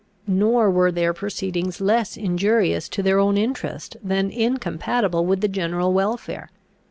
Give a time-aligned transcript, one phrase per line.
[0.25, 5.93] Nor were their proceedings less injurious to their own interest than incompatible with the general
[5.93, 6.49] welfare.